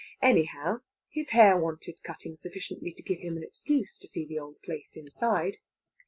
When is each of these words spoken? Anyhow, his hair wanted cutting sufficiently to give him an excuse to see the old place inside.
Anyhow, 0.23 0.81
his 1.11 1.29
hair 1.29 1.55
wanted 1.55 2.01
cutting 2.01 2.35
sufficiently 2.35 2.91
to 2.91 3.03
give 3.03 3.19
him 3.19 3.37
an 3.37 3.43
excuse 3.43 3.99
to 3.99 4.07
see 4.07 4.25
the 4.25 4.39
old 4.39 4.59
place 4.63 4.97
inside. 4.97 5.57